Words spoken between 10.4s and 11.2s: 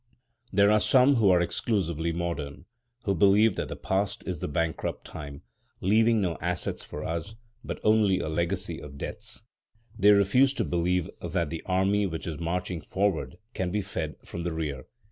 to believe